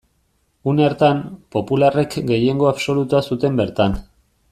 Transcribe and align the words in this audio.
Une 0.71 0.81
hartan, 0.85 1.19
popularrek 1.57 2.17
gehiengo 2.33 2.73
absolutua 2.73 3.23
zuten 3.33 3.61
bertan. 3.65 4.01